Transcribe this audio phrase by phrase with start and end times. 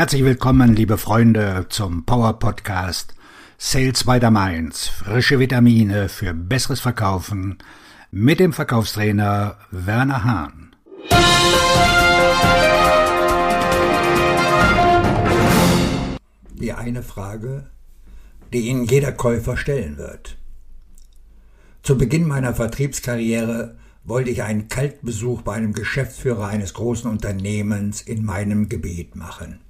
[0.00, 3.14] Herzlich willkommen, liebe Freunde, zum Power Podcast
[3.58, 4.88] Sales by the Mainz.
[4.88, 7.58] Frische Vitamine für besseres Verkaufen
[8.10, 10.74] mit dem Verkaufstrainer Werner Hahn.
[16.54, 17.66] Die eine Frage,
[18.54, 20.38] die Ihnen jeder Käufer stellen wird.
[21.82, 28.24] Zu Beginn meiner Vertriebskarriere wollte ich einen Kaltbesuch bei einem Geschäftsführer eines großen Unternehmens in
[28.24, 29.60] meinem Gebiet machen.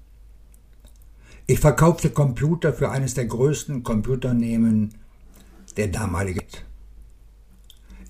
[1.50, 4.94] Ich verkaufte Computer für eines der größten Computernehmen
[5.76, 6.46] der damaligen.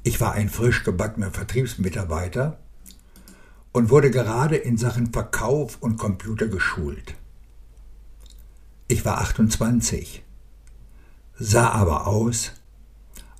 [0.03, 2.59] Ich war ein frisch gebackener Vertriebsmitarbeiter
[3.73, 7.15] und wurde gerade in Sachen Verkauf und Computer geschult.
[8.89, 10.23] Ich war 28,
[11.38, 12.52] sah aber aus,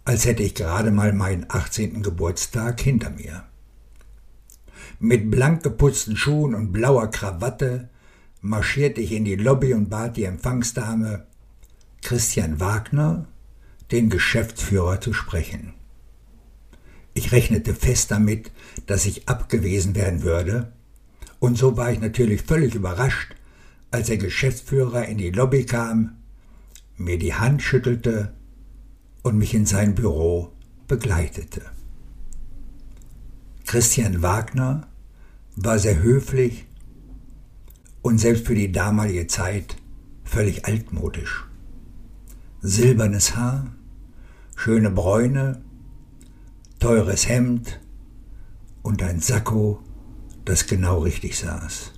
[0.07, 2.03] als hätte ich gerade mal meinen 18.
[2.03, 3.45] Geburtstag hinter mir.
[4.99, 7.91] Mit blank geputzten Schuhen und blauer Krawatte
[8.41, 11.27] marschierte ich in die Lobby und bat die Empfangsdame,
[12.03, 13.27] Christian Wagner,
[13.91, 15.75] den Geschäftsführer, zu sprechen.
[17.13, 18.51] Ich rechnete fest damit,
[18.87, 20.73] dass ich abgewiesen werden würde,
[21.39, 23.35] und so war ich natürlich völlig überrascht,
[23.91, 26.17] als der Geschäftsführer in die Lobby kam,
[26.97, 28.35] mir die Hand schüttelte
[29.23, 30.53] und mich in sein Büro
[30.87, 31.63] begleitete.
[33.67, 34.87] Christian Wagner
[35.57, 36.67] war sehr höflich
[38.03, 39.77] und selbst für die damalige Zeit
[40.25, 41.47] völlig altmodisch.
[42.61, 43.67] Silbernes Haar,
[44.57, 45.63] schöne Bräune,
[46.79, 47.81] teures Hemd
[48.83, 49.81] und ein Sakko,
[50.45, 51.93] das genau richtig saß.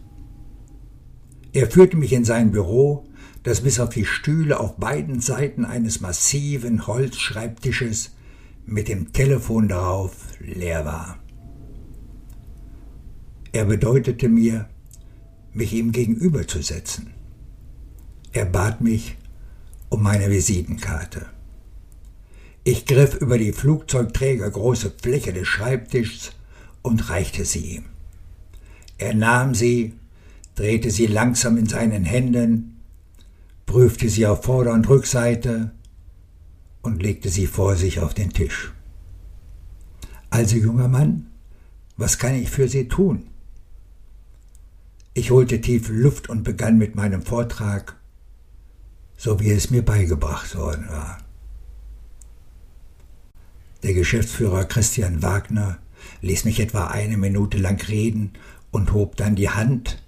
[1.52, 3.04] Er führte mich in sein Büro,
[3.42, 8.14] das bis auf die Stühle auf beiden Seiten eines massiven Holzschreibtisches
[8.64, 11.18] mit dem Telefon darauf leer war.
[13.52, 14.68] Er bedeutete mir,
[15.54, 17.12] mich ihm gegenüberzusetzen.
[18.32, 19.16] Er bat mich
[19.88, 21.26] um meine Visitenkarte.
[22.64, 26.32] Ich griff über die Flugzeugträger große Fläche des Schreibtischs
[26.80, 27.84] und reichte sie ihm.
[28.98, 29.94] Er nahm sie,
[30.54, 32.80] drehte sie langsam in seinen Händen,
[33.66, 35.72] prüfte sie auf Vorder- und Rückseite
[36.82, 38.72] und legte sie vor sich auf den Tisch.
[40.30, 41.26] Also, junger Mann,
[41.96, 43.28] was kann ich für Sie tun?
[45.14, 47.96] Ich holte tief Luft und begann mit meinem Vortrag,
[49.16, 51.18] so wie es mir beigebracht worden war.
[53.82, 55.78] Der Geschäftsführer Christian Wagner
[56.22, 58.32] ließ mich etwa eine Minute lang reden
[58.70, 60.02] und hob dann die Hand,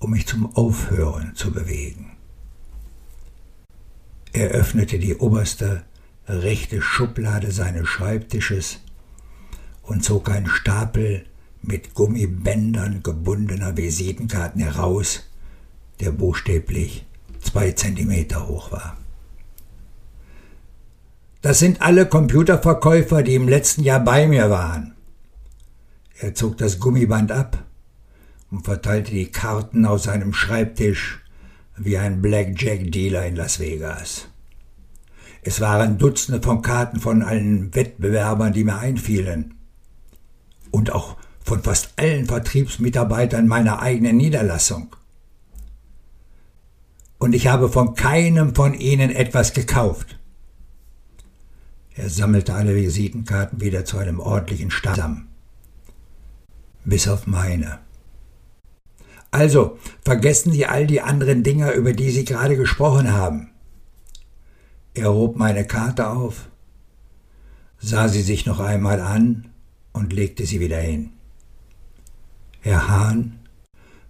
[0.00, 2.12] um mich zum Aufhören zu bewegen.
[4.32, 5.82] Er öffnete die oberste
[6.28, 8.80] rechte Schublade seines Schreibtisches
[9.82, 11.24] und zog einen Stapel
[11.62, 15.24] mit Gummibändern gebundener Visitenkarten heraus,
[16.00, 17.06] der buchstäblich
[17.40, 18.96] zwei Zentimeter hoch war.
[21.42, 24.94] Das sind alle Computerverkäufer, die im letzten Jahr bei mir waren.
[26.18, 27.64] Er zog das Gummiband ab
[28.50, 31.20] und verteilte die Karten aus seinem Schreibtisch
[31.78, 34.28] wie ein Blackjack-Dealer in Las Vegas.
[35.42, 39.54] Es waren Dutzende von Karten von allen Wettbewerbern, die mir einfielen.
[40.70, 41.16] Und auch
[41.50, 44.94] von fast allen Vertriebsmitarbeitern meiner eigenen Niederlassung.
[47.18, 50.16] Und ich habe von keinem von ihnen etwas gekauft.
[51.96, 55.26] Er sammelte alle Visitenkarten wieder zu einem ordentlichen Stamm.
[56.84, 57.80] Bis auf meine.
[59.32, 63.50] Also, vergessen Sie all die anderen Dinger, über die Sie gerade gesprochen haben.
[64.94, 66.48] Er hob meine Karte auf,
[67.80, 69.50] sah sie sich noch einmal an
[69.92, 71.10] und legte sie wieder hin.
[72.62, 73.38] Herr Hahn,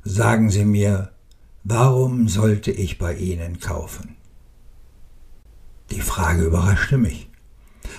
[0.02, 1.12] sagen Sie mir,
[1.62, 4.16] warum sollte ich bei Ihnen kaufen?
[5.92, 7.28] Die Frage überraschte mich.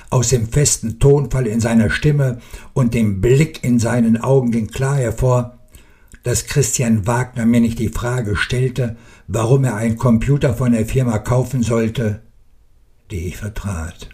[0.09, 2.39] Aus dem festen Tonfall in seiner Stimme
[2.73, 5.57] und dem Blick in seinen Augen ging klar hervor,
[6.23, 11.17] dass Christian Wagner mir nicht die Frage stellte, warum er einen Computer von der Firma
[11.17, 12.21] kaufen sollte,
[13.09, 14.09] die ich vertrat.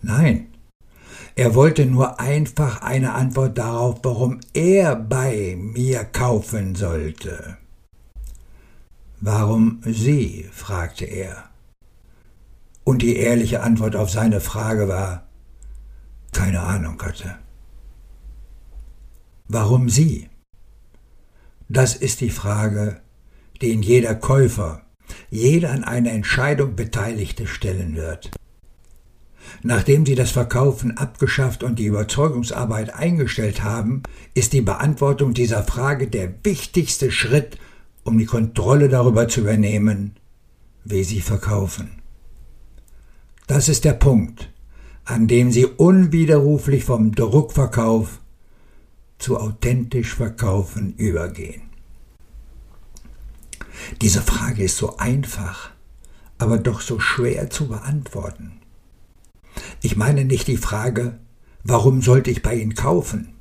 [0.00, 0.46] Nein,
[1.38, 7.58] er wollte nur einfach eine Antwort darauf, warum er bei mir kaufen sollte.
[9.20, 10.48] Warum Sie?
[10.50, 11.44] fragte er.
[12.82, 15.28] Und die ehrliche Antwort auf seine Frage war,
[16.32, 17.36] keine Ahnung hatte.
[19.46, 20.28] Warum Sie?
[21.68, 23.00] Das ist die Frage,
[23.62, 24.82] die ihn jeder Käufer,
[25.30, 28.37] jeder an einer Entscheidung Beteiligte stellen wird.
[29.62, 34.02] Nachdem sie das Verkaufen abgeschafft und die Überzeugungsarbeit eingestellt haben,
[34.34, 37.58] ist die Beantwortung dieser Frage der wichtigste Schritt,
[38.04, 40.16] um die Kontrolle darüber zu übernehmen,
[40.84, 42.02] wie sie verkaufen.
[43.46, 44.52] Das ist der Punkt,
[45.04, 48.20] an dem sie unwiderruflich vom Druckverkauf
[49.18, 51.62] zu authentisch Verkaufen übergehen.
[54.00, 55.70] Diese Frage ist so einfach,
[56.38, 58.60] aber doch so schwer zu beantworten.
[59.80, 61.18] Ich meine nicht die Frage,
[61.62, 63.34] warum sollte ich bei Ihnen kaufen?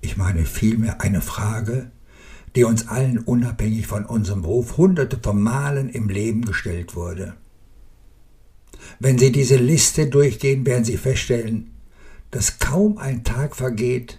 [0.00, 1.90] Ich meine vielmehr eine Frage,
[2.56, 7.34] die uns allen unabhängig von unserem Beruf hunderte von Malen im Leben gestellt wurde.
[8.98, 11.70] Wenn Sie diese Liste durchgehen, werden Sie feststellen,
[12.30, 14.18] dass kaum ein Tag vergeht,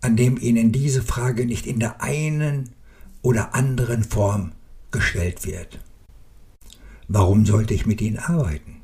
[0.00, 2.70] an dem Ihnen diese Frage nicht in der einen
[3.22, 4.52] oder anderen Form
[4.90, 5.80] gestellt wird.
[7.08, 8.82] Warum sollte ich mit Ihnen arbeiten?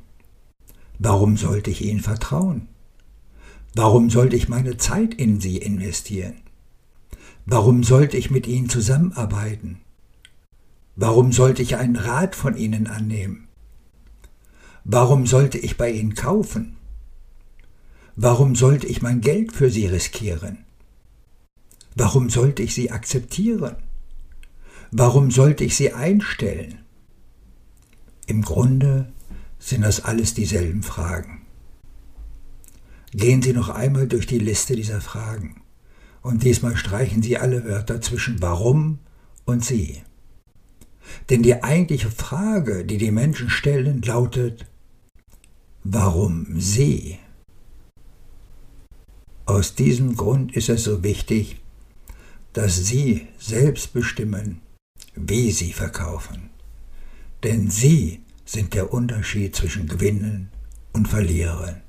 [0.99, 2.67] Warum sollte ich Ihnen vertrauen?
[3.75, 6.35] Warum sollte ich meine Zeit in Sie investieren?
[7.45, 9.81] Warum sollte ich mit Ihnen zusammenarbeiten?
[10.95, 13.47] Warum sollte ich einen Rat von Ihnen annehmen?
[14.83, 16.77] Warum sollte ich bei Ihnen kaufen?
[18.15, 20.65] Warum sollte ich mein Geld für Sie riskieren?
[21.95, 23.75] Warum sollte ich Sie akzeptieren?
[24.91, 26.79] Warum sollte ich Sie einstellen?
[28.27, 29.11] Im Grunde
[29.63, 31.41] sind das alles dieselben Fragen.
[33.11, 35.61] Gehen Sie noch einmal durch die Liste dieser Fragen
[36.21, 38.99] und diesmal streichen Sie alle Wörter zwischen warum
[39.45, 40.01] und sie.
[41.29, 44.65] Denn die eigentliche Frage, die die Menschen stellen, lautet,
[45.83, 47.19] warum sie?
[49.45, 51.61] Aus diesem Grund ist es so wichtig,
[52.53, 54.61] dass Sie selbst bestimmen,
[55.15, 56.49] wie Sie verkaufen.
[57.43, 60.49] Denn Sie sind der Unterschied zwischen Gewinnen
[60.91, 61.81] und Verlieren.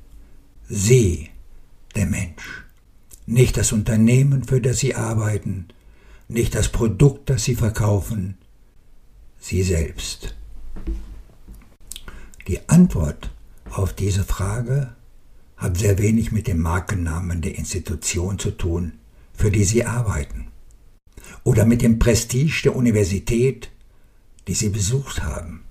[0.68, 1.30] Sie,
[1.94, 2.64] der Mensch,
[3.26, 5.68] nicht das Unternehmen, für das Sie arbeiten,
[6.28, 8.38] nicht das Produkt, das Sie verkaufen,
[9.38, 10.34] Sie selbst.
[12.48, 13.30] Die Antwort
[13.70, 14.94] auf diese Frage
[15.56, 18.92] hat sehr wenig mit dem Markennamen der Institution zu tun,
[19.34, 20.48] für die Sie arbeiten,
[21.42, 23.70] oder mit dem Prestige der Universität,
[24.46, 25.64] die Sie besucht haben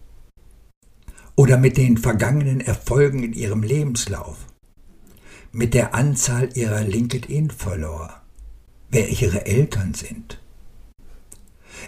[1.35, 4.37] oder mit den vergangenen Erfolgen in ihrem Lebenslauf,
[5.51, 8.21] mit der Anzahl ihrer LinkedIn-Follower,
[8.89, 10.39] wer ihre Eltern sind.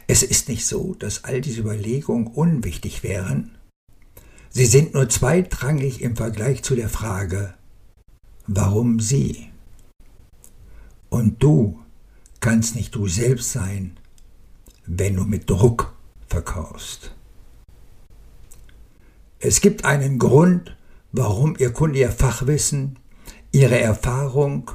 [0.07, 3.57] Es ist nicht so, dass all diese Überlegungen unwichtig wären.
[4.50, 7.53] Sie sind nur zweitrangig im Vergleich zu der Frage,
[8.48, 9.50] warum sie?
[11.09, 11.80] Und du
[12.39, 13.98] kannst nicht du selbst sein,
[14.86, 15.95] wenn du mit Druck
[16.27, 17.15] verkaufst.
[19.47, 20.75] Es gibt einen Grund,
[21.12, 22.97] warum Ihr Kunde Ihr Fachwissen,
[23.51, 24.71] Ihre Erfahrung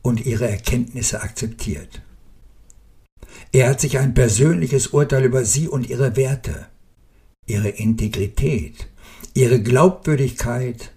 [0.00, 2.00] und Ihre Erkenntnisse akzeptiert.
[3.52, 6.68] Er hat sich ein persönliches Urteil über Sie und Ihre Werte,
[7.44, 8.88] Ihre Integrität,
[9.34, 10.92] Ihre Glaubwürdigkeit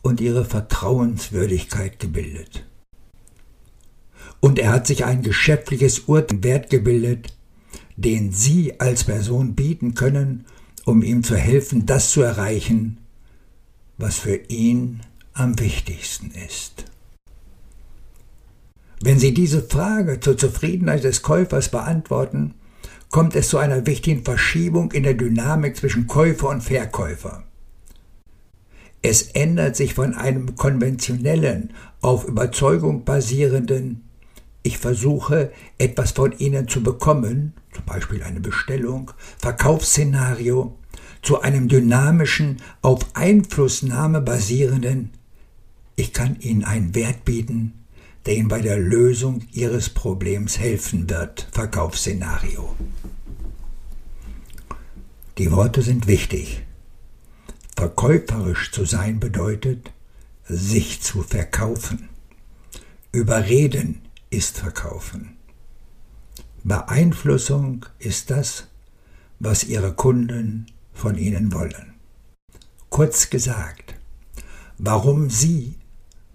[0.00, 2.64] und Ihre Vertrauenswürdigkeit gebildet.
[4.40, 7.36] Und er hat sich ein geschäftliches Urteil wert gebildet,
[7.96, 10.46] den Sie als Person bieten können
[10.88, 12.96] um ihm zu helfen, das zu erreichen,
[13.98, 15.00] was für ihn
[15.34, 16.86] am wichtigsten ist.
[19.02, 22.54] Wenn Sie diese Frage zur Zufriedenheit des Käufers beantworten,
[23.10, 27.44] kommt es zu einer wichtigen Verschiebung in der Dynamik zwischen Käufer und Verkäufer.
[29.02, 34.07] Es ändert sich von einem konventionellen, auf Überzeugung basierenden
[34.68, 40.76] Ich versuche etwas von Ihnen zu bekommen, zum Beispiel eine Bestellung, Verkaufsszenario,
[41.22, 45.12] zu einem dynamischen, auf Einflussnahme basierenden
[45.96, 47.86] Ich kann Ihnen einen Wert bieten,
[48.26, 52.76] der Ihnen bei der Lösung Ihres Problems helfen wird, Verkaufsszenario.
[55.38, 56.62] Die Worte sind wichtig.
[57.74, 59.92] Verkäuferisch zu sein bedeutet,
[60.44, 62.10] sich zu verkaufen.
[63.12, 65.36] Überreden ist Verkaufen.
[66.64, 68.68] Beeinflussung ist das,
[69.38, 71.94] was Ihre Kunden von ihnen wollen.
[72.90, 73.94] Kurz gesagt,
[74.78, 75.76] warum sie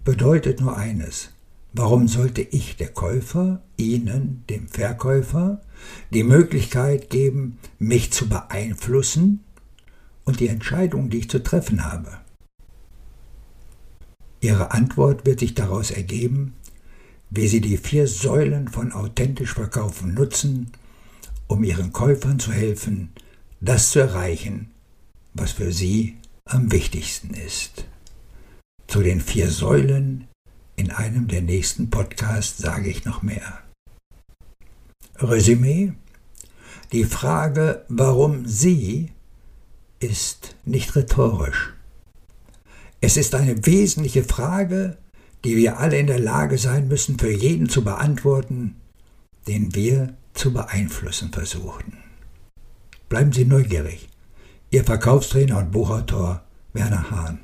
[0.04, 1.30] bedeutet nur eines.
[1.72, 5.60] Warum sollte ich, der Käufer, Ihnen, dem Verkäufer,
[6.10, 9.42] die Möglichkeit geben, mich zu beeinflussen
[10.24, 12.18] und die Entscheidung, die ich zu treffen habe?
[14.40, 16.54] Ihre Antwort wird sich daraus ergeben,
[17.34, 20.70] wie Sie die vier Säulen von authentisch Verkaufen nutzen,
[21.48, 23.12] um Ihren Käufern zu helfen,
[23.60, 24.70] das zu erreichen,
[25.32, 27.86] was für sie am wichtigsten ist.
[28.86, 30.28] Zu den vier Säulen
[30.76, 33.60] in einem der nächsten Podcasts sage ich noch mehr.
[35.16, 35.92] Resümee
[36.92, 39.10] Die Frage, warum Sie,
[39.98, 41.72] ist nicht rhetorisch.
[43.00, 44.98] Es ist eine wesentliche Frage,
[45.44, 48.76] die wir alle in der Lage sein müssen, für jeden zu beantworten,
[49.46, 51.98] den wir zu beeinflussen versuchen.
[53.08, 54.08] Bleiben Sie neugierig.
[54.70, 57.38] Ihr Verkaufstrainer und Buchautor Werner Hahn.